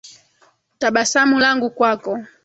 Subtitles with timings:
[0.79, 2.13] Tabasamu langu kwako.